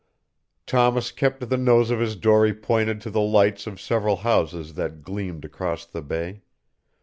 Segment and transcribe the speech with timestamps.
[0.65, 5.03] Thomas kept the nose of his dory pointed to the lights of several houses that
[5.03, 6.41] gleamed across the bay.